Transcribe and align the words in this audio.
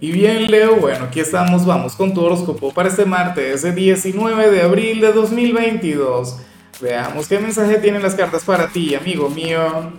Y 0.00 0.12
bien, 0.12 0.48
Leo, 0.48 0.76
bueno, 0.76 1.06
aquí 1.06 1.18
estamos, 1.18 1.66
vamos 1.66 1.96
con 1.96 2.14
tu 2.14 2.20
horóscopo 2.20 2.72
para 2.72 2.88
este 2.88 3.04
martes, 3.04 3.64
ese 3.64 3.72
19 3.72 4.48
de 4.48 4.62
abril 4.62 5.00
de 5.00 5.12
2022. 5.12 6.36
Veamos 6.80 7.26
qué 7.26 7.40
mensaje 7.40 7.78
tienen 7.78 8.00
las 8.00 8.14
cartas 8.14 8.44
para 8.44 8.68
ti, 8.68 8.94
amigo 8.94 9.28
mío. 9.28 9.92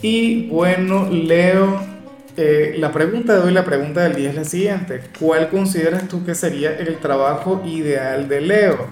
Y 0.00 0.46
bueno, 0.46 1.08
Leo, 1.10 1.80
eh, 2.36 2.76
la 2.78 2.92
pregunta 2.92 3.34
de 3.34 3.40
hoy, 3.40 3.52
la 3.52 3.64
pregunta 3.64 4.04
del 4.04 4.14
día 4.14 4.30
es 4.30 4.36
la 4.36 4.44
siguiente. 4.44 5.00
¿Cuál 5.18 5.48
consideras 5.48 6.06
tú 6.06 6.24
que 6.24 6.36
sería 6.36 6.70
el 6.78 6.98
trabajo 6.98 7.62
ideal 7.66 8.28
de 8.28 8.40
Leo? 8.42 8.90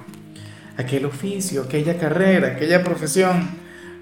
Aquel 0.76 1.04
oficio, 1.04 1.62
aquella 1.62 1.96
carrera, 1.96 2.48
aquella 2.48 2.82
profesión 2.82 3.50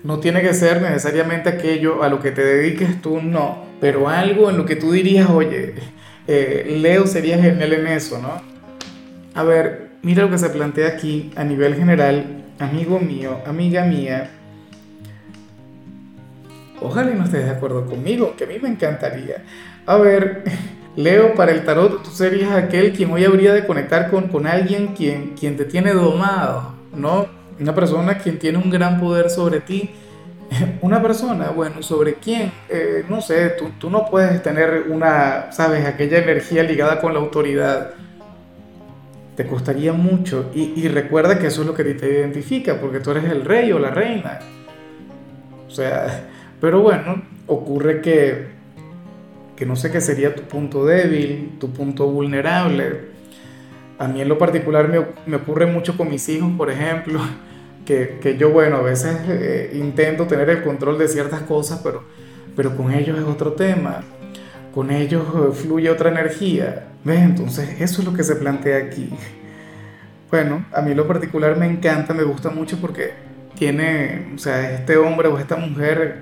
no 0.03 0.19
tiene 0.19 0.41
que 0.41 0.55
ser 0.55 0.81
necesariamente 0.81 1.51
aquello 1.51 2.03
a 2.03 2.09
lo 2.09 2.21
que 2.21 2.31
te 2.31 2.43
dediques 2.43 3.03
tú, 3.03 3.21
no, 3.21 3.70
pero 3.81 4.09
algo 4.09 4.51
en 4.51 4.59
lo 4.59 4.67
que 4.67 4.77
tú 4.77 4.93
dirías, 4.93 5.31
oye, 5.31 5.75
eh, 6.29 6.79
Leo 6.81 7.07
sería 7.07 7.41
genial 7.41 7.73
en 7.73 7.87
eso, 7.87 8.21
¿no? 8.21 8.43
A 9.35 9.43
ver, 9.43 9.91
mira 10.03 10.23
lo 10.23 10.31
que 10.31 10.39
se 10.39 10.51
plantea 10.51 10.89
aquí 10.89 11.31
a 11.35 11.45
nivel 11.45 11.75
general, 11.75 12.45
amigo 12.59 12.99
mío, 12.99 13.39
amiga 13.47 13.85
mía. 13.85 14.31
Ojalá 16.81 17.11
no 17.13 17.25
estés 17.25 17.45
de 17.45 17.51
acuerdo 17.51 17.87
conmigo, 17.87 18.35
que 18.37 18.45
a 18.45 18.47
mí 18.47 18.59
me 18.61 18.69
encantaría. 18.69 19.45
A 19.87 19.97
ver, 19.97 20.45
Leo, 20.97 21.35
para 21.35 21.53
el 21.53 21.65
tarot, 21.65 22.03
tú 22.03 22.11
serías 22.11 22.53
aquel 22.53 22.93
quien 22.93 23.11
hoy 23.11 23.25
habría 23.25 23.55
de 23.55 23.67
conectar 23.67 24.11
con, 24.11 24.29
con 24.29 24.47
alguien 24.47 24.89
quien, 24.89 25.35
quien 25.39 25.57
te 25.57 25.65
tiene 25.65 25.93
domado, 25.93 26.75
¿no? 26.95 27.27
Una 27.59 27.75
persona 27.75 28.19
quien 28.19 28.39
tiene 28.39 28.59
un 28.59 28.71
gran 28.71 28.99
poder 29.01 29.31
sobre 29.31 29.61
ti. 29.61 29.91
Una 30.81 31.01
persona, 31.03 31.51
bueno, 31.51 31.83
sobre 31.83 32.15
quien, 32.15 32.53
eh, 32.69 33.05
no 33.09 33.21
sé, 33.21 33.51
tú, 33.51 33.71
tú, 33.79 33.91
no 33.91 34.07
puedes 34.07 34.43
tener 34.43 34.87
una, 34.89 35.53
sabes, 35.53 35.87
aquella 35.87 36.19
energía 36.19 36.63
ligada 36.63 37.01
con 37.01 37.13
la 37.15 37.21
autoridad. 37.21 37.91
Te 39.37 39.47
costaría 39.47 39.93
mucho. 39.93 40.51
Y, 40.55 40.73
y 40.77 40.89
recuerda 40.89 41.39
que 41.39 41.47
eso 41.47 41.63
es 41.63 41.67
lo 41.67 41.75
que 41.75 41.85
te 41.85 42.11
identifica, 42.11 42.81
porque 42.81 43.01
tú 43.01 43.13
eres 43.13 43.25
el 43.25 43.45
rey 43.45 43.73
o 43.73 43.79
la 43.79 43.91
reina. 43.91 44.41
O 45.67 45.71
sea, 45.71 46.29
pero 46.61 46.81
bueno, 46.81 47.23
ocurre 47.47 48.01
que, 48.01 48.49
que 49.57 49.65
no 49.67 49.77
sé 49.77 49.91
qué 49.91 50.01
sería 50.01 50.35
tu 50.35 50.43
punto 50.43 50.85
débil, 50.85 51.57
tu 51.61 51.71
punto 51.73 52.07
vulnerable. 52.07 53.11
A 53.99 54.09
mí 54.09 54.21
en 54.21 54.29
lo 54.29 54.37
particular 54.37 54.89
me, 54.89 55.01
me 55.27 55.37
ocurre 55.37 55.67
mucho 55.67 55.97
con 55.97 56.11
mis 56.11 56.29
hijos, 56.29 56.51
por 56.57 56.71
ejemplo 56.71 57.21
que, 58.21 58.37
yo, 58.39 58.51
bueno, 58.51 58.77
a 58.77 58.83
veces 58.83 59.17
eh, 59.29 59.73
intento 59.75 60.27
tener 60.27 60.49
el 60.51 60.63
control 60.63 60.99
de 60.99 61.09
ciertas 61.09 61.41
cosas, 61.43 61.81
pero, 61.83 62.05
pero 62.57 62.77
con 62.77 62.93
ellos 62.93 63.19
es 63.19 63.25
otro 63.25 63.53
tema. 63.53 64.03
Con 64.73 64.91
ellos 64.91 65.25
eh, 65.35 65.53
fluye 65.53 65.91
otra 65.91 66.11
energía. 66.11 66.87
¿Ves? 67.05 67.21
Entonces, 67.21 67.81
eso 67.81 68.03
es 68.03 68.07
lo 68.07 68.15
que 68.15 68.23
se 68.23 68.37
plantea 68.37 68.77
aquí. 68.77 69.11
Bueno, 70.31 70.67
a 70.73 70.81
mí 70.83 70.95
lo 70.95 71.09
particular 71.09 71.57
me 71.57 71.67
encanta, 71.67 72.15
me 72.15 72.23
gusta 72.23 72.51
mucho 72.51 72.79
porque 72.81 73.13
tiene, 73.59 74.33
o 74.35 74.39
sea, 74.39 74.73
este 74.73 74.97
hombre 74.97 75.29
o 75.29 75.39
esta 75.39 75.57
mujer 75.57 76.19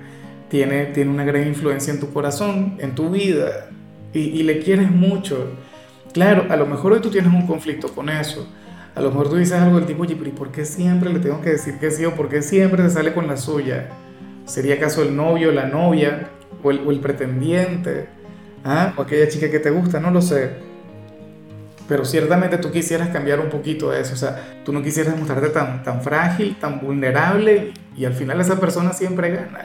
tiene, 0.49 0.87
tiene 0.87 1.11
una 1.11 1.25
gran 1.25 1.47
influencia 1.47 1.93
en 1.93 1.99
tu 1.99 2.11
corazón, 2.11 2.77
en 2.79 2.95
tu 2.95 3.11
vida, 3.11 3.69
y, 4.11 4.19
y 4.19 4.43
le 4.43 4.59
quieres 4.59 4.89
mucho. 4.89 5.51
Claro, 6.11 6.47
a 6.49 6.55
lo 6.55 6.65
mejor 6.65 6.93
hoy 6.93 7.01
tú 7.01 7.11
tienes 7.11 7.31
un 7.31 7.45
conflicto 7.45 7.89
con 7.89 8.09
eso, 8.09 8.51
a 8.99 9.01
lo 9.01 9.11
mejor 9.11 9.29
tú 9.29 9.37
dices 9.37 9.53
algo 9.53 9.77
del 9.77 9.85
tipo, 9.85 10.03
¿y 10.03 10.13
por 10.13 10.51
qué 10.51 10.65
siempre 10.65 11.09
le 11.09 11.19
tengo 11.19 11.39
que 11.39 11.51
decir 11.51 11.79
que 11.79 11.89
sí 11.89 12.03
o 12.03 12.15
por 12.15 12.27
qué 12.27 12.41
siempre 12.41 12.83
se 12.83 12.89
sale 12.89 13.13
con 13.13 13.27
la 13.27 13.37
suya? 13.37 13.87
¿Sería 14.45 14.75
acaso 14.75 15.03
el 15.03 15.15
novio, 15.15 15.53
la 15.53 15.67
novia 15.67 16.27
o 16.61 16.69
el, 16.69 16.99
pretendiente? 16.99 18.07
¿Ah? 18.65 18.93
¿O 18.97 19.03
aquella 19.03 19.29
chica 19.29 19.49
que 19.49 19.59
te 19.59 19.69
gusta? 19.69 20.01
No 20.01 20.11
lo 20.11 20.21
sé. 20.21 20.49
Pero 21.87 22.03
ciertamente 22.03 22.57
tú 22.57 22.71
quisieras 22.71 23.07
cambiar 23.07 23.39
un 23.39 23.47
poquito 23.47 23.93
eso. 23.93 24.15
O 24.15 24.17
sea, 24.17 24.59
tú 24.65 24.73
no 24.73 24.83
quisieras 24.83 25.17
mostrarte 25.17 25.47
tan, 25.47 25.81
tan 25.81 26.01
frágil, 26.01 26.57
tan 26.59 26.81
vulnerable 26.81 27.71
y 27.95 28.03
al 28.03 28.13
final 28.13 28.41
esa 28.41 28.59
persona 28.59 28.91
siempre 28.91 29.29
gana. 29.29 29.61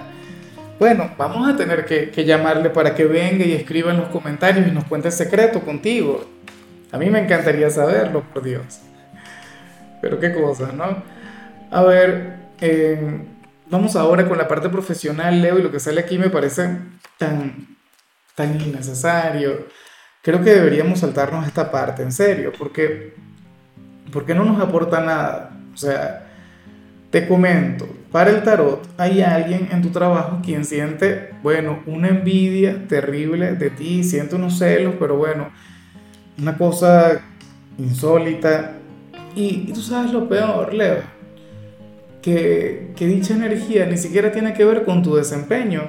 Bueno, 0.79 1.11
vamos 1.19 1.49
a 1.49 1.57
tener 1.57 1.85
que, 1.87 2.11
que 2.11 2.25
llamarle 2.25 2.71
para 2.71 2.95
que 2.95 3.05
venga 3.05 3.45
y 3.45 3.53
escriba 3.53 3.91
en 3.91 3.97
los 3.97 4.11
comentarios 4.11 4.69
y 4.69 4.71
nos 4.71 4.85
cuente 4.85 5.09
el 5.09 5.15
secreto 5.15 5.59
contigo. 5.59 6.25
A 6.93 6.99
mí 6.99 7.11
me 7.11 7.19
encantaría 7.19 7.69
saberlo, 7.69 8.23
por 8.33 8.45
Dios. 8.45 8.81
Pero 10.05 10.21
qué 10.21 10.35
cosa, 10.35 10.71
¿no? 10.71 11.03
A 11.71 11.83
ver, 11.83 12.37
eh, 12.61 13.25
vamos 13.71 13.97
ahora 13.97 14.29
con 14.29 14.37
la 14.37 14.47
parte 14.47 14.69
profesional, 14.69 15.41
Leo, 15.41 15.59
y 15.59 15.63
lo 15.63 15.73
que 15.73 15.81
sale 15.81 15.99
aquí 15.99 16.19
me 16.19 16.29
parece 16.29 16.77
tan, 17.17 17.79
tan 18.35 18.61
innecesario. 18.61 19.65
Creo 20.21 20.45
que 20.45 20.51
deberíamos 20.51 21.01
saltarnos 21.01 21.47
esta 21.47 21.71
parte, 21.71 22.03
en 22.03 22.13
serio, 22.13 22.53
porque, 22.59 23.15
porque 24.13 24.35
no 24.35 24.45
nos 24.45 24.61
aporta 24.61 25.01
nada. 25.01 25.57
O 25.73 25.77
sea, 25.79 26.27
te 27.09 27.27
comento, 27.27 27.89
para 28.13 28.29
el 28.29 28.43
tarot 28.43 28.87
hay 28.99 29.23
alguien 29.23 29.71
en 29.73 29.81
tu 29.81 29.89
trabajo 29.89 30.43
quien 30.45 30.67
siente, 30.67 31.31
bueno, 31.43 31.83
una 31.87 32.09
envidia 32.09 32.87
terrible 32.89 33.55
de 33.55 33.71
ti, 33.71 34.05
siente 34.05 34.37
unos 34.37 34.59
celos, 34.59 34.97
pero 35.01 35.17
bueno, 35.17 35.49
una 36.37 36.59
cosa 36.59 37.23
insólita, 37.79 38.81
y, 39.35 39.73
tú 39.73 39.81
sabes 39.81 40.13
lo 40.13 40.29
peor, 40.29 40.73
Leo, 40.73 40.99
que, 42.23 42.93
que 42.97 43.07
dicha 43.07 43.35
energía 43.35 43.87
ni 43.87 43.97
siquiera 43.97 44.33
tiene 44.33 44.55
que 44.55 44.65
ver 44.65 44.85
con 44.85 45.03
tu 45.03 45.15
desempeño. 45.15 45.83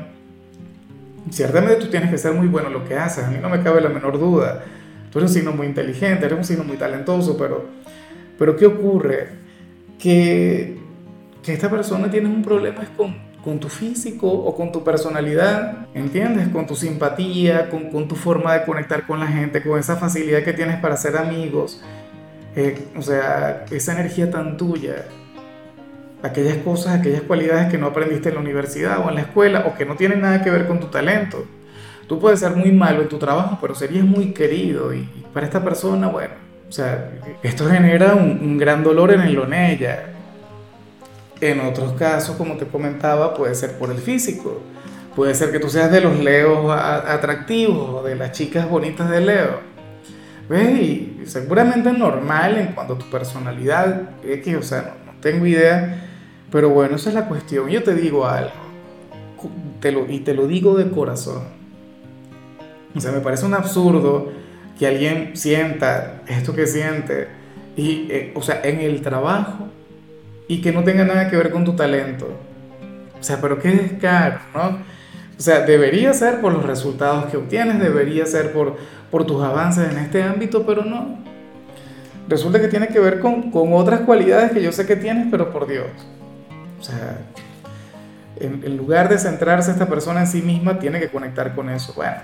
Ciertamente 1.29 1.75
tú 1.75 1.87
tienes 1.87 2.11
que 2.11 2.17
ser 2.17 2.33
muy 2.33 2.47
bueno 2.47 2.67
en 2.67 2.73
lo 2.73 2.85
que 2.85 2.95
haces, 2.95 3.23
a 3.23 3.29
mí 3.29 3.37
no 3.41 3.49
me 3.49 3.61
cabe 3.61 3.81
la 3.81 3.89
menor 3.89 4.19
duda. 4.19 4.63
Tú 5.11 5.19
eres 5.19 5.31
un 5.31 5.35
signo 5.35 5.51
muy 5.53 5.67
inteligente, 5.67 6.25
eres 6.25 6.37
un 6.37 6.43
signo 6.43 6.63
muy 6.63 6.77
talentoso, 6.77 7.37
pero, 7.37 7.65
pero 8.37 8.55
¿qué 8.57 8.65
ocurre? 8.65 9.29
Que, 9.97 10.77
que 11.41 11.53
esta 11.53 11.69
persona 11.69 12.11
tiene 12.11 12.27
un 12.27 12.43
problema 12.43 12.83
con, 12.97 13.15
con 13.41 13.59
tu 13.59 13.69
físico 13.69 14.27
o 14.27 14.55
con 14.55 14.71
tu 14.71 14.83
personalidad, 14.83 15.87
¿entiendes? 15.93 16.49
Con 16.49 16.67
tu 16.67 16.75
simpatía, 16.75 17.69
con, 17.69 17.91
con 17.91 18.07
tu 18.07 18.15
forma 18.15 18.55
de 18.55 18.65
conectar 18.65 19.07
con 19.07 19.19
la 19.19 19.27
gente, 19.27 19.63
con 19.63 19.79
esa 19.79 19.95
facilidad 19.95 20.43
que 20.43 20.51
tienes 20.51 20.79
para 20.79 20.97
ser 20.97 21.15
amigos. 21.15 21.81
Eh, 22.55 22.87
o 22.95 23.01
sea, 23.01 23.65
esa 23.69 23.93
energía 23.93 24.31
tan 24.31 24.55
tuya, 24.55 25.05
aquellas 26.23 26.57
cosas, 26.57 26.99
aquellas 26.99 27.21
cualidades 27.23 27.69
que 27.69 27.77
no 27.77 27.87
aprendiste 27.87 28.29
en 28.29 28.35
la 28.35 28.41
universidad 28.41 29.05
o 29.05 29.09
en 29.09 29.15
la 29.15 29.21
escuela 29.21 29.65
o 29.67 29.75
que 29.75 29.85
no 29.85 29.95
tienen 29.95 30.21
nada 30.21 30.41
que 30.41 30.49
ver 30.49 30.65
con 30.65 30.79
tu 30.79 30.87
talento. 30.87 31.45
Tú 32.07 32.19
puedes 32.19 32.39
ser 32.39 32.55
muy 32.55 32.71
malo 32.71 33.01
en 33.01 33.09
tu 33.09 33.17
trabajo, 33.17 33.57
pero 33.59 33.75
serías 33.75 34.05
muy 34.05 34.31
querido 34.31 34.93
y, 34.93 35.01
para 35.33 35.45
esta 35.45 35.63
persona, 35.63 36.07
bueno, 36.07 36.33
o 36.69 36.71
sea, 36.71 37.11
esto 37.43 37.67
genera 37.67 38.15
un, 38.15 38.57
gran 38.57 38.83
dolor 38.83 39.11
en 39.11 39.21
el 39.21 39.37
o 39.37 39.45
en 39.45 39.53
ella. 39.53 40.03
En 41.41 41.59
otros 41.59 41.93
casos, 41.93 42.37
como 42.37 42.55
te 42.55 42.65
comentaba, 42.65 43.33
puede 43.33 43.53
ser 43.55 43.77
por 43.77 43.91
el 43.91 43.97
físico. 43.97 44.61
Puede 45.15 45.35
ser 45.35 45.51
que 45.51 45.59
tú 45.59 45.69
seas 45.69 45.91
de 45.91 46.01
los 46.01 46.17
leos 46.19 46.71
atractivos 46.71 48.01
o 48.01 48.03
de 48.03 48.15
las 48.15 48.31
chicas 48.31 48.69
bonitas 48.69 49.09
de 49.09 49.21
Leo 49.21 49.74
¿Ves? 50.47 50.79
Y 50.79 51.21
seguramente 51.25 51.89
es 51.89 51.97
normal 51.97 52.57
en 52.57 52.67
cuanto 52.67 52.93
a 52.93 52.97
tu 52.97 53.09
personalidad, 53.09 54.09
que, 54.21 54.55
o 54.55 54.61
sea, 54.61 54.95
no, 55.05 55.13
tengo 55.19 55.45
idea, 55.45 56.07
pero 56.51 56.69
bueno, 56.69 56.95
esa 56.95 57.09
es 57.09 57.15
la 57.15 57.27
cuestión. 57.27 57.69
Yo 57.69 57.83
te 57.83 57.95
digo 57.95 58.25
algo, 58.27 58.51
te 59.79 59.91
lo, 59.91 60.09
y 60.09 60.19
te 60.19 60.33
lo 60.33 60.47
digo 60.47 60.77
de 60.77 60.89
corazón. 60.89 61.43
O 62.95 62.99
sea, 62.99 63.11
me 63.11 63.19
parece 63.19 63.45
un 63.45 63.53
absurdo 63.53 64.31
que 64.77 64.87
alguien 64.87 65.35
sienta 65.35 66.21
esto 66.27 66.53
que 66.53 66.67
siente, 66.67 67.27
y, 67.75 68.07
eh, 68.09 68.31
o 68.35 68.41
sea, 68.41 68.61
en 68.63 68.79
el 68.79 69.01
trabajo, 69.01 69.67
y 70.47 70.61
que 70.61 70.71
no 70.71 70.83
tenga 70.83 71.03
nada 71.03 71.29
que 71.29 71.37
ver 71.37 71.51
con 71.51 71.65
tu 71.65 71.75
talento. 71.75 72.27
O 73.19 73.23
sea, 73.23 73.41
pero 73.41 73.59
qué 73.59 73.71
descaro, 73.71 74.39
¿no? 74.53 74.94
O 75.37 75.41
sea, 75.41 75.61
debería 75.61 76.13
ser 76.13 76.39
por 76.39 76.53
los 76.53 76.65
resultados 76.65 77.25
que 77.25 77.37
obtienes, 77.37 77.79
debería 77.79 78.25
ser 78.25 78.53
por, 78.53 78.77
por 79.11 79.25
tus 79.25 79.43
avances 79.43 79.91
en 79.91 79.97
este 79.97 80.23
ámbito, 80.23 80.65
pero 80.65 80.83
no. 80.83 81.19
Resulta 82.27 82.59
que 82.59 82.67
tiene 82.67 82.87
que 82.87 82.99
ver 82.99 83.19
con, 83.19 83.51
con 83.51 83.73
otras 83.73 84.01
cualidades 84.01 84.51
que 84.51 84.61
yo 84.61 84.71
sé 84.71 84.85
que 84.85 84.95
tienes, 84.95 85.27
pero 85.29 85.51
por 85.51 85.67
Dios. 85.67 85.87
O 86.79 86.83
sea, 86.83 87.19
en, 88.37 88.63
en, 88.63 88.77
lugar 88.77 89.09
de 89.09 89.17
centrarse 89.17 89.71
esta 89.71 89.87
persona 89.87 90.21
en 90.21 90.27
sí 90.27 90.41
misma, 90.41 90.79
tiene 90.79 90.99
que 90.99 91.09
conectar 91.09 91.53
con 91.53 91.69
eso. 91.69 91.93
Bueno, 91.95 92.17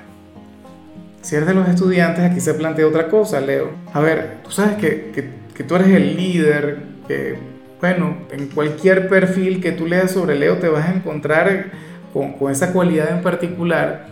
si 1.22 1.36
eres 1.36 1.48
de 1.48 1.54
los 1.54 1.68
estudiantes, 1.68 2.24
aquí 2.24 2.40
se 2.40 2.54
plantea 2.54 2.88
otra 2.88 3.10
cosa, 3.10 3.40
Leo. 3.42 3.72
A 3.94 4.00
ver, 4.00 4.38
tú 4.44 4.52
sabes 4.52 4.78
que, 4.78 5.12
que, 5.12 5.30
que 5.54 5.64
tú 5.64 5.76
eres 5.76 5.90
el 5.90 6.16
líder, 6.16 6.80
que, 7.08 7.36
bueno, 7.80 8.18
en 8.32 8.48
cualquier 8.48 9.08
perfil 9.08 9.62
que 9.62 9.72
tú 9.72 9.86
leas 9.86 10.12
sobre 10.12 10.36
Leo 10.36 10.58
te 10.58 10.68
vas 10.68 10.88
a 10.88 10.94
encontrar 10.94 11.72
con, 12.14 12.52
esa 12.52 12.72
cualidad 12.74 13.12
en 13.12 13.22
particular. 13.22 14.08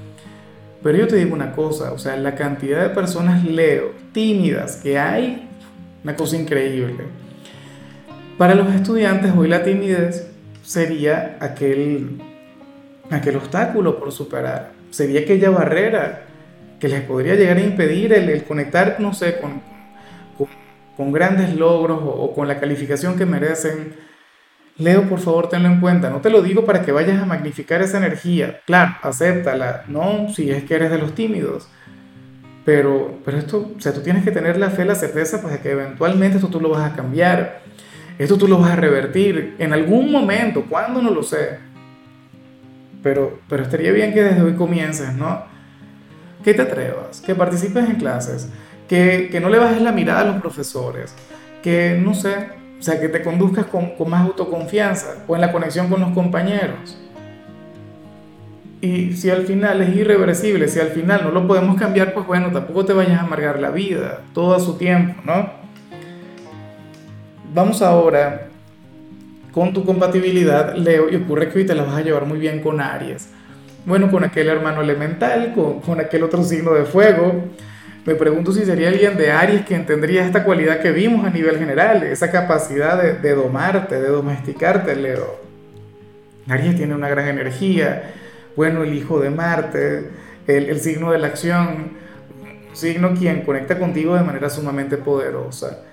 Pero 0.81 0.97
yo 0.97 1.07
te 1.07 1.17
digo 1.17 1.33
una 1.33 1.51
cosa, 1.51 1.91
o 1.91 1.97
sea, 1.97 2.15
la 2.15 2.35
cantidad 2.35 2.81
de 2.81 2.89
personas 2.89 3.43
leo 3.43 3.91
tímidas 4.13 4.77
que 4.77 4.97
hay, 4.97 5.49
una 6.03 6.15
cosa 6.15 6.37
increíble. 6.37 7.03
Para 8.37 8.55
los 8.55 8.73
estudiantes 8.73 9.33
hoy 9.35 9.49
la 9.49 9.63
timidez 9.63 10.29
sería 10.63 11.37
aquel, 11.41 12.21
aquel 13.09 13.35
obstáculo 13.35 13.99
por 13.99 14.13
superar, 14.13 14.71
sería 14.91 15.21
aquella 15.21 15.49
barrera 15.49 16.23
que 16.79 16.87
les 16.87 17.01
podría 17.01 17.35
llegar 17.35 17.57
a 17.57 17.61
impedir 17.61 18.13
el, 18.13 18.43
conectar, 18.43 18.95
no 18.99 19.13
sé, 19.13 19.39
con, 19.39 19.61
con, 20.95 21.11
grandes 21.11 21.53
logros 21.55 21.99
o, 22.01 22.33
con 22.33 22.47
la 22.47 22.59
calificación 22.59 23.17
que 23.17 23.25
merecen. 23.25 24.08
Leo, 24.79 25.09
por 25.09 25.19
favor, 25.19 25.49
tenlo 25.49 25.67
en 25.67 25.81
cuenta. 25.81 26.09
No 26.09 26.21
te 26.21 26.29
lo 26.29 26.41
digo 26.41 26.63
para 26.63 26.81
que 26.83 26.93
vayas 26.93 27.21
a 27.21 27.25
magnificar 27.25 27.81
esa 27.81 27.97
energía. 27.97 28.61
Claro, 28.65 28.95
acéptala. 29.03 29.83
No, 29.87 30.29
si 30.33 30.49
es 30.49 30.63
que 30.63 30.75
eres 30.75 30.89
de 30.89 30.97
los 30.97 31.13
tímidos. 31.13 31.67
Pero, 32.63 33.19
pero 33.25 33.37
esto, 33.37 33.73
o 33.77 33.81
sea, 33.81 33.93
tú 33.93 34.01
tienes 34.01 34.23
que 34.23 34.31
tener 34.31 34.57
la 34.57 34.69
fe, 34.69 34.85
la 34.85 34.95
certeza, 34.95 35.41
pues 35.41 35.53
de 35.53 35.59
que 35.59 35.71
eventualmente 35.71 36.37
esto 36.37 36.49
tú 36.49 36.61
lo 36.61 36.69
vas 36.69 36.89
a 36.89 36.95
cambiar. 36.95 37.59
Esto 38.17 38.37
tú 38.37 38.47
lo 38.47 38.57
vas 38.57 38.71
a 38.71 38.75
revertir 38.77 39.55
en 39.59 39.73
algún 39.73 40.11
momento. 40.13 40.63
¿Cuándo? 40.69 41.01
No 41.01 41.11
lo 41.11 41.23
sé. 41.23 41.59
Pero, 43.03 43.41
pero 43.49 43.63
estaría 43.63 43.91
bien 43.91 44.13
que 44.13 44.23
desde 44.23 44.41
hoy 44.41 44.53
comiences, 44.53 45.13
¿no? 45.13 45.43
Que 46.41 46.53
te 46.53 46.61
atrevas, 46.61 47.19
que 47.19 47.35
participes 47.35 47.89
en 47.89 47.95
clases, 47.95 48.49
que, 48.87 49.27
que 49.29 49.41
no 49.41 49.49
le 49.49 49.59
bajes 49.59 49.81
la 49.81 49.91
mirada 49.91 50.21
a 50.21 50.25
los 50.25 50.41
profesores, 50.41 51.13
que 51.61 51.99
no 52.01 52.13
sé, 52.13 52.47
o 52.79 52.81
sea, 52.81 52.99
que 52.99 53.09
te 53.09 53.21
conduzcas 53.21 53.65
con, 53.65 53.95
con 53.95 54.09
más 54.09 54.25
autoconfianza 54.25 55.23
o 55.27 55.35
en 55.35 55.41
la 55.41 55.51
conexión 55.51 55.89
con 55.89 55.99
los 55.99 56.11
compañeros. 56.11 56.97
Y 58.81 59.11
si 59.13 59.29
al 59.29 59.45
final 59.45 59.81
es 59.81 59.95
irreversible, 59.95 60.69
si 60.69 60.79
al 60.79 60.89
final 60.89 61.21
no 61.25 61.31
lo 61.31 61.45
podemos 61.45 61.77
cambiar, 61.77 62.13
pues 62.13 62.25
bueno, 62.25 62.49
tampoco 62.51 62.85
te 62.85 62.93
vayas 62.93 63.19
a 63.19 63.23
amargar 63.25 63.59
la 63.59 63.71
vida, 63.71 64.21
todo 64.33 64.55
a 64.55 64.59
su 64.59 64.77
tiempo, 64.77 65.21
¿no? 65.25 65.51
Vamos 67.53 67.81
ahora 67.81 68.47
con 69.51 69.73
tu 69.73 69.83
compatibilidad, 69.83 70.75
Leo, 70.75 71.09
y 71.11 71.17
ocurre 71.17 71.49
que 71.49 71.59
hoy 71.59 71.65
te 71.65 71.75
la 71.75 71.83
vas 71.83 71.95
a 71.95 72.01
llevar 72.01 72.25
muy 72.25 72.39
bien 72.39 72.61
con 72.61 72.79
Aries. 72.79 73.29
Bueno, 73.85 74.09
con 74.09 74.23
aquel 74.23 74.47
hermano 74.47 74.81
elemental, 74.81 75.53
con, 75.53 75.81
con 75.81 75.99
aquel 75.99 76.23
otro 76.23 76.43
signo 76.43 76.73
de 76.73 76.85
fuego. 76.85 77.49
Me 78.09 78.15
pregunto 78.15 78.51
si 78.51 78.65
sería 78.65 78.87
alguien 78.89 79.17
de 79.17 79.31
Aries 79.31 79.67
quien 79.67 79.85
tendría 79.85 80.25
esta 80.25 80.43
cualidad 80.43 80.79
que 80.79 80.91
vimos 80.91 81.27
a 81.27 81.29
nivel 81.29 81.59
general, 81.59 82.01
esa 82.01 82.31
capacidad 82.31 82.99
de, 82.99 83.35
domarte, 83.35 84.01
de 84.01 84.07
domesticarte, 84.07 84.95
Leo. 84.95 85.39
Aries 86.47 86.75
tiene 86.75 86.95
una 86.95 87.07
gran 87.07 87.27
energía. 87.27 88.15
Bueno, 88.55 88.81
el 88.81 88.95
hijo 88.95 89.19
de 89.19 89.29
Marte, 89.29 90.09
el, 90.47 90.71
el 90.71 90.79
signo 90.79 91.11
de 91.11 91.19
la 91.19 91.27
acción, 91.27 91.99
signo 92.73 93.13
quien 93.13 93.43
conecta 93.43 93.77
contigo 93.77 94.15
de 94.15 94.23
manera 94.23 94.49
sumamente 94.49 94.97
poderosa. 94.97 95.83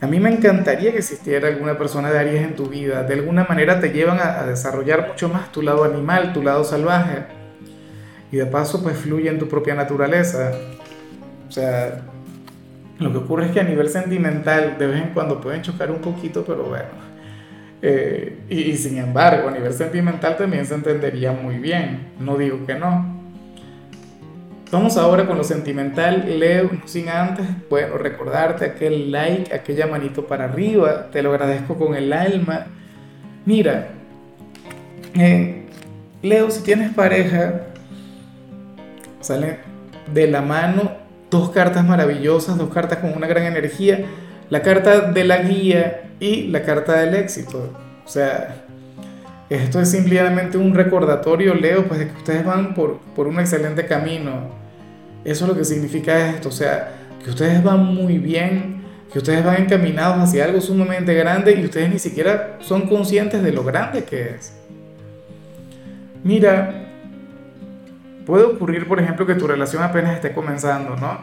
A 0.00 0.08
mí 0.08 0.18
me 0.18 0.32
encantaría 0.32 0.90
que 0.90 0.98
existiera 0.98 1.46
alguna 1.46 1.78
persona 1.78 2.10
de 2.10 2.18
Aries 2.18 2.42
en 2.42 2.56
tu 2.56 2.66
vida. 2.66 3.04
De 3.04 3.14
alguna 3.14 3.44
manera 3.44 3.78
te 3.78 3.92
llevan 3.92 4.18
a, 4.18 4.42
desarrollar 4.46 5.06
mucho 5.10 5.28
más 5.28 5.52
tu 5.52 5.62
lado 5.62 5.84
animal, 5.84 6.32
tu 6.32 6.42
lado 6.42 6.64
salvaje. 6.64 7.22
Y 8.32 8.38
de 8.38 8.46
paso 8.46 8.82
pues 8.82 8.96
fluye 8.96 9.30
en 9.30 9.38
tu 9.38 9.46
propia 9.46 9.76
naturaleza. 9.76 10.50
O 11.52 11.54
sea, 11.54 12.00
lo 12.98 13.12
que 13.12 13.18
ocurre 13.18 13.44
es 13.44 13.52
que 13.52 13.60
a 13.60 13.64
nivel 13.64 13.90
sentimental 13.90 14.78
de 14.78 14.86
vez 14.86 15.02
en 15.02 15.10
cuando 15.10 15.38
pueden 15.38 15.60
chocar 15.60 15.90
un 15.90 15.98
poquito, 15.98 16.42
pero 16.46 16.64
bueno. 16.64 16.88
Eh, 17.82 18.38
y, 18.48 18.74
sin 18.74 18.96
embargo, 18.96 19.50
a 19.50 19.50
nivel 19.50 19.74
sentimental 19.74 20.38
también 20.38 20.64
se 20.64 20.72
entendería 20.72 21.30
muy 21.32 21.58
bien. 21.58 22.12
No 22.18 22.38
digo 22.38 22.64
que 22.64 22.74
no. 22.74 23.20
Vamos 24.70 24.96
ahora 24.96 25.26
con 25.26 25.36
lo 25.36 25.44
sentimental, 25.44 26.24
Leo, 26.38 26.70
sin 26.86 27.10
antes, 27.10 27.44
bueno, 27.68 27.98
recordarte 27.98 28.64
aquel 28.64 29.12
like, 29.12 29.54
aquella 29.54 29.86
manito 29.86 30.26
para 30.26 30.44
arriba, 30.44 31.10
te 31.10 31.22
lo 31.22 31.32
agradezco 31.32 31.76
con 31.76 31.94
el 31.94 32.14
alma. 32.14 32.68
Mira, 33.44 33.88
eh, 35.12 35.66
Leo, 36.22 36.50
si 36.50 36.62
tienes 36.62 36.94
pareja, 36.94 37.66
sale 39.20 39.58
de 40.14 40.28
la 40.28 40.40
mano 40.40 40.91
dos 41.32 41.50
cartas 41.50 41.84
maravillosas, 41.84 42.56
dos 42.56 42.72
cartas 42.72 42.98
con 42.98 43.12
una 43.12 43.26
gran 43.26 43.42
energía, 43.42 44.04
la 44.50 44.62
carta 44.62 45.00
de 45.10 45.24
la 45.24 45.38
guía 45.38 46.02
y 46.20 46.44
la 46.44 46.62
carta 46.62 47.00
del 47.00 47.16
éxito. 47.16 47.72
O 48.06 48.08
sea, 48.08 48.62
esto 49.50 49.80
es 49.80 49.90
simplemente 49.90 50.58
un 50.58 50.74
recordatorio, 50.74 51.54
Leo, 51.54 51.88
pues 51.88 51.98
de 51.98 52.06
que 52.06 52.16
ustedes 52.16 52.44
van 52.44 52.74
por, 52.74 53.00
por 53.16 53.26
un 53.26 53.40
excelente 53.40 53.86
camino 53.86 54.62
eso 55.24 55.44
es 55.44 55.48
lo 55.50 55.56
que 55.56 55.64
significa 55.64 56.30
esto, 56.30 56.48
o 56.48 56.52
sea, 56.52 56.92
que 57.22 57.30
ustedes 57.30 57.62
van 57.62 57.84
muy 57.94 58.18
bien, 58.18 58.82
que 59.12 59.18
ustedes 59.18 59.44
van 59.44 59.62
encaminados 59.62 60.18
hacia 60.18 60.44
algo 60.44 60.60
sumamente 60.60 61.14
grande 61.14 61.52
y 61.52 61.64
ustedes 61.64 61.90
ni 61.90 61.98
siquiera 61.98 62.58
son 62.60 62.88
conscientes 62.88 63.42
de 63.42 63.52
lo 63.52 63.62
grande 63.62 64.04
que 64.04 64.30
es. 64.30 64.52
Mira, 66.24 66.81
puede 68.26 68.44
ocurrir, 68.44 68.86
por 68.86 69.00
ejemplo, 69.00 69.26
que 69.26 69.34
tu 69.34 69.46
relación 69.46 69.82
apenas 69.82 70.14
esté 70.14 70.32
comenzando, 70.32 70.96
¿no? 70.96 71.20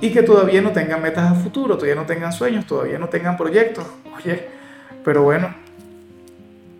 Y 0.00 0.10
que 0.12 0.22
todavía 0.22 0.62
no 0.62 0.72
tengan 0.72 1.02
metas 1.02 1.30
a 1.30 1.34
futuro, 1.34 1.74
todavía 1.74 1.94
no 1.94 2.06
tengan 2.06 2.32
sueños, 2.32 2.66
todavía 2.66 2.98
no 2.98 3.08
tengan 3.08 3.36
proyectos. 3.36 3.86
Oye, 4.16 4.48
pero 5.04 5.22
bueno, 5.22 5.54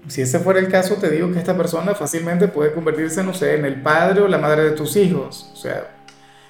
si 0.09 0.23
ese 0.23 0.39
fuera 0.41 0.59
el 0.59 0.69
caso, 0.69 0.97
te 0.97 1.11
digo 1.11 1.31
que 1.33 1.39
esta 1.39 1.57
persona 1.57 1.95
fácilmente 1.95 2.49
puede 2.49 2.73
convertirse, 2.73 3.23
no 3.23 3.35
sé, 3.35 3.55
en 3.55 3.65
el 3.65 3.81
padre 3.81 4.23
o 4.23 4.29
la 4.29 4.39
madre 4.39 4.65
de 4.65 4.71
tus 4.73 4.97
hijos. 4.97 5.51
O 5.53 5.57
sea, 5.57 5.89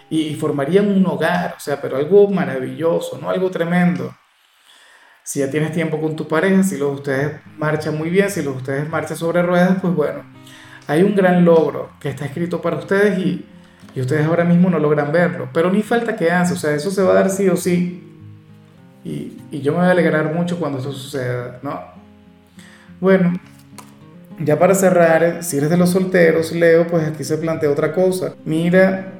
y, 0.08 0.34
formarían 0.34 0.88
un 0.88 1.06
hogar, 1.06 1.54
o 1.56 1.60
sea, 1.60 1.80
pero 1.80 1.96
algo 1.96 2.28
maravilloso, 2.28 3.18
¿no? 3.20 3.30
Algo 3.30 3.50
tremendo. 3.50 4.14
Si 5.22 5.40
ya 5.40 5.50
tienes 5.50 5.72
tiempo 5.72 6.00
con 6.00 6.16
tu 6.16 6.26
pareja, 6.26 6.62
si 6.62 6.76
los 6.76 6.90
de 6.90 6.94
ustedes 6.96 7.40
marchan 7.58 7.96
muy 7.96 8.10
bien, 8.10 8.30
si 8.30 8.42
los 8.42 8.54
de 8.54 8.58
ustedes 8.58 8.88
marchan 8.88 9.16
sobre 9.16 9.42
ruedas, 9.42 9.78
pues 9.80 9.94
bueno, 9.94 10.24
hay 10.90 11.04
un 11.04 11.14
gran 11.14 11.44
logro 11.44 11.90
que 12.00 12.08
está 12.08 12.24
escrito 12.24 12.60
para 12.60 12.76
ustedes 12.76 13.16
y, 13.16 13.46
y 13.94 14.00
ustedes 14.00 14.26
ahora 14.26 14.44
mismo 14.44 14.68
no 14.70 14.80
logran 14.80 15.12
verlo, 15.12 15.48
pero 15.52 15.70
ni 15.70 15.82
falta 15.82 16.16
que 16.16 16.32
hace, 16.32 16.54
o 16.54 16.56
sea, 16.56 16.74
eso 16.74 16.90
se 16.90 17.00
va 17.00 17.12
a 17.12 17.14
dar 17.14 17.30
sí 17.30 17.48
o 17.48 17.56
sí. 17.56 18.08
Y, 19.04 19.36
y 19.52 19.60
yo 19.60 19.70
me 19.70 19.78
voy 19.78 19.86
a 19.86 19.92
alegrar 19.92 20.34
mucho 20.34 20.58
cuando 20.58 20.80
eso 20.80 20.90
suceda, 20.90 21.60
¿no? 21.62 21.80
Bueno, 23.00 23.34
ya 24.40 24.58
para 24.58 24.74
cerrar, 24.74 25.44
si 25.44 25.58
eres 25.58 25.70
de 25.70 25.76
los 25.76 25.90
solteros, 25.90 26.50
Leo, 26.50 26.88
pues 26.88 27.06
aquí 27.06 27.22
se 27.22 27.38
plantea 27.38 27.70
otra 27.70 27.92
cosa. 27.92 28.34
Mira, 28.44 29.12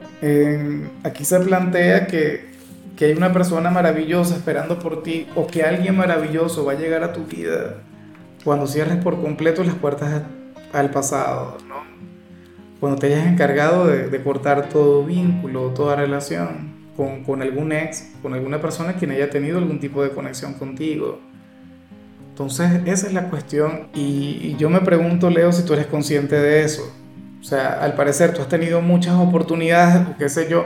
aquí 1.04 1.24
se 1.24 1.38
plantea 1.38 2.08
que, 2.08 2.50
que, 2.96 3.04
hay 3.04 3.12
una 3.12 3.32
persona 3.32 3.70
maravillosa 3.70 4.34
esperando 4.34 4.80
por 4.80 5.04
ti 5.04 5.28
o 5.36 5.46
que 5.46 5.62
alguien 5.62 5.96
maravilloso 5.96 6.64
va 6.64 6.72
a 6.72 6.78
llegar 6.78 7.04
a 7.04 7.12
tu 7.12 7.26
vida 7.26 7.76
cuando 8.42 8.66
cierres 8.66 8.96
por 8.96 9.20
completo 9.20 9.62
las 9.62 9.76
puertas 9.76 10.22
al 10.72 10.90
pasado, 10.90 11.58
¿no? 11.68 11.80
Cuando 12.80 12.98
te 12.98 13.08
hayas 13.08 13.26
encargado 13.26 13.86
de, 13.86 14.22
cortar 14.22 14.68
todo 14.70 15.04
vínculo, 15.04 15.70
toda 15.70 15.96
relación 15.96 16.90
con, 16.96 17.24
con, 17.24 17.42
algún 17.42 17.72
ex, 17.72 18.12
con 18.22 18.32
alguna 18.32 18.60
persona 18.60 18.94
quien 18.94 19.10
haya 19.10 19.28
tenido 19.28 19.58
algún 19.58 19.80
tipo 19.80 20.02
de 20.02 20.10
conexión 20.10 20.54
contigo. 20.54 21.20
Entonces, 22.30 22.80
esa 22.86 23.06
es 23.06 23.12
la 23.12 23.28
cuestión 23.28 23.88
y, 23.94 24.56
yo 24.56 24.70
me 24.70 24.80
pregunto, 24.80 25.28
Leo, 25.28 25.52
si 25.52 25.62
tú 25.62 25.74
eres 25.74 25.86
consciente 25.86 26.36
de 26.36 26.64
eso. 26.64 26.90
O 27.38 27.44
sea, 27.44 27.82
al 27.82 27.94
parecer 27.94 28.32
tú 28.32 28.40
has 28.40 28.48
tenido 28.48 28.80
muchas 28.80 29.14
oportunidades, 29.14 30.06
qué 30.18 30.28
sé 30.30 30.48
yo, 30.48 30.64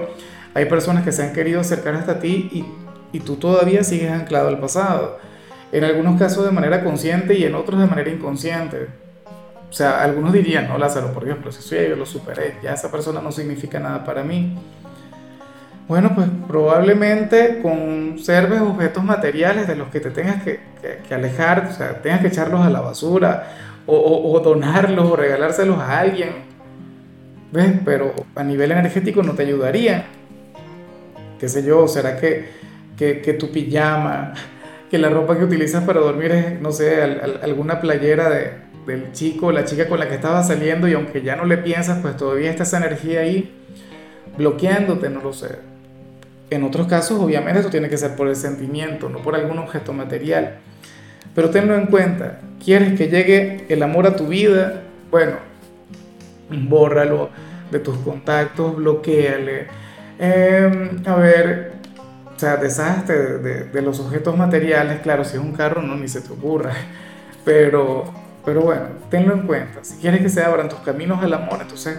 hay 0.54 0.66
personas 0.66 1.04
que 1.04 1.10
se 1.10 1.24
han 1.24 1.32
querido 1.32 1.60
acercar 1.60 1.94
hasta 1.96 2.20
ti 2.20 2.64
y 3.12 3.20
tú 3.20 3.36
todavía 3.36 3.82
sigues 3.82 4.12
anclado 4.12 4.48
al 4.48 4.60
pasado. 4.60 5.18
En 5.72 5.82
algunos 5.82 6.16
casos 6.16 6.44
de 6.44 6.52
manera 6.52 6.84
consciente 6.84 7.36
y 7.36 7.42
en 7.42 7.56
otros 7.56 7.80
de 7.80 7.86
manera 7.86 8.08
inconsciente. 8.08 8.86
O 9.74 9.76
sea, 9.76 10.04
algunos 10.04 10.32
dirían, 10.32 10.68
no, 10.68 10.78
Lázaro, 10.78 11.12
por 11.12 11.24
Dios, 11.24 11.36
pero 11.40 11.50
si 11.50 11.60
soy 11.60 11.88
yo 11.88 11.96
lo 11.96 12.06
superé, 12.06 12.58
ya 12.62 12.74
esa 12.74 12.92
persona 12.92 13.20
no 13.20 13.32
significa 13.32 13.80
nada 13.80 14.04
para 14.04 14.22
mí. 14.22 14.56
Bueno, 15.88 16.14
pues 16.14 16.28
probablemente 16.46 17.58
conserves 17.60 18.60
objetos 18.60 19.02
materiales 19.02 19.66
de 19.66 19.74
los 19.74 19.88
que 19.88 19.98
te 19.98 20.12
tengas 20.12 20.44
que, 20.44 20.60
alejar, 21.12 21.66
o 21.68 21.72
sea, 21.72 22.00
tengas 22.02 22.20
que 22.20 22.28
echarlos 22.28 22.64
a 22.64 22.70
la 22.70 22.82
basura 22.82 23.48
o, 23.84 24.38
donarlos 24.38 25.10
o 25.10 25.16
regalárselos 25.16 25.80
a 25.80 25.98
alguien 25.98 26.30
¿Ves? 27.50 27.72
Pero 27.84 28.14
a 28.36 28.44
nivel 28.44 28.70
energético 28.70 29.24
no 29.24 29.32
te 29.32 29.42
ayudaría. 29.42 30.04
¿Qué 31.40 31.48
sé 31.48 31.64
yo? 31.64 31.88
¿Será 31.88 32.16
que 32.16 33.36
tu 33.40 33.50
pijama, 33.50 34.34
que 34.88 34.98
la 34.98 35.08
ropa 35.08 35.36
que 35.36 35.42
utilizas 35.42 35.82
para 35.82 35.98
dormir 35.98 36.30
es, 36.30 36.60
no 36.60 36.70
sé, 36.70 37.02
alguna 37.42 37.80
playera 37.80 38.30
de, 38.30 38.64
del 38.86 39.12
chico 39.12 39.52
la 39.52 39.64
chica 39.64 39.88
con 39.88 39.98
la 39.98 40.08
que 40.08 40.14
estabas 40.14 40.48
saliendo 40.48 40.88
y 40.88 40.94
aunque 40.94 41.22
ya 41.22 41.36
no 41.36 41.44
le 41.44 41.58
piensas, 41.58 41.98
pues 42.00 42.16
todavía 42.16 42.50
está 42.50 42.64
esa 42.64 42.78
energía 42.78 43.20
ahí 43.20 43.52
bloqueándote, 44.36 45.10
no 45.10 45.20
lo 45.22 45.32
sé. 45.32 45.58
En 46.50 46.62
otros 46.64 46.86
casos, 46.86 47.20
obviamente, 47.20 47.60
esto 47.60 47.70
tiene 47.70 47.88
que 47.88 47.96
ser 47.96 48.16
por 48.16 48.28
el 48.28 48.36
sentimiento, 48.36 49.08
no 49.08 49.22
por 49.22 49.34
algún 49.34 49.58
objeto 49.58 49.92
material. 49.92 50.58
Pero 51.34 51.50
tenlo 51.50 51.74
en 51.74 51.86
cuenta, 51.86 52.40
¿quieres 52.62 52.96
que 52.98 53.08
llegue 53.08 53.66
el 53.68 53.82
amor 53.82 54.06
a 54.06 54.14
tu 54.14 54.28
vida? 54.28 54.82
Bueno, 55.10 55.36
bórralo 56.50 57.30
de 57.70 57.78
tus 57.80 57.96
contactos, 57.98 58.76
bloqueale. 58.76 59.66
Em, 60.18 61.02
a 61.06 61.16
ver, 61.16 61.72
o 62.34 62.38
sea, 62.38 62.56
deshazte 62.56 63.12
de, 63.38 63.64
de, 63.64 63.82
los 63.82 63.98
objetos 63.98 64.36
materiales, 64.36 65.00
claro, 65.00 65.24
si 65.24 65.36
es 65.36 65.42
un 65.42 65.52
carro, 65.52 65.82
no, 65.82 65.96
ni 65.96 66.06
se 66.06 66.20
te 66.20 66.32
ocurra. 66.32 66.72
Pero, 67.44 68.04
pero 68.44 68.60
bueno, 68.60 68.82
tenlo 69.10 69.34
en 69.34 69.42
cuenta. 69.42 69.82
Si 69.82 69.96
quieres 69.96 70.20
que 70.20 70.28
se 70.28 70.42
abran 70.42 70.68
tus 70.68 70.80
caminos 70.80 71.22
al 71.22 71.32
amor, 71.32 71.58
entonces 71.62 71.98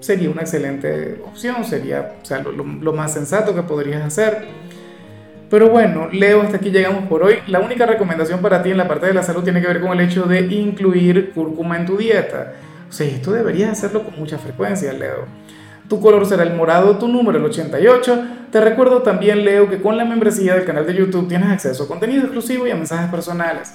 sería 0.00 0.30
una 0.30 0.42
excelente 0.42 1.20
opción, 1.26 1.64
sería 1.64 2.14
o 2.22 2.24
sea, 2.24 2.40
lo, 2.40 2.92
más 2.92 3.12
sensato 3.12 3.54
que 3.54 3.62
podrías 3.62 4.02
hacer. 4.02 4.46
Pero 5.50 5.68
bueno, 5.70 6.08
Leo, 6.10 6.42
hasta 6.42 6.56
aquí 6.56 6.70
llegamos 6.70 7.06
por 7.08 7.22
hoy. 7.22 7.36
La 7.48 7.60
única 7.60 7.86
recomendación 7.86 8.40
para 8.40 8.62
ti 8.62 8.70
en 8.70 8.76
la 8.76 8.88
parte 8.88 9.06
de 9.06 9.14
la 9.14 9.22
salud 9.22 9.42
tiene 9.42 9.60
que 9.60 9.68
ver 9.68 9.80
con 9.80 9.92
el 9.92 10.00
hecho 10.00 10.24
de 10.24 10.40
incluir 10.40 11.32
cúrcuma 11.32 11.76
en 11.76 11.86
tu 11.86 11.96
dieta. 11.96 12.54
O 12.88 12.92
sea, 12.92 13.06
esto 13.06 13.32
deberías 13.32 13.70
hacerlo 13.70 14.04
con 14.04 14.18
mucha 14.18 14.38
frecuencia, 14.38 14.92
Leo. 14.92 15.26
Tu 15.88 16.00
color 16.00 16.24
será 16.26 16.44
el 16.44 16.54
morado, 16.54 16.96
tu 16.96 17.08
número 17.08 17.38
el 17.38 17.44
88. 17.44 18.24
Te 18.50 18.60
recuerdo 18.60 19.02
también, 19.02 19.44
Leo, 19.44 19.68
que 19.68 19.82
con 19.82 19.96
la 19.96 20.04
membresía 20.04 20.54
del 20.54 20.64
canal 20.64 20.86
de 20.86 20.94
YouTube 20.94 21.28
tienes 21.28 21.50
acceso 21.50 21.84
a 21.84 21.88
contenido 21.88 22.22
exclusivo 22.22 22.66
y 22.66 22.70
a 22.70 22.74
mensajes 22.74 23.10
personales. 23.10 23.74